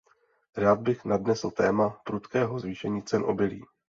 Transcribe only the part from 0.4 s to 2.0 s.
Rád bych nadnesl téma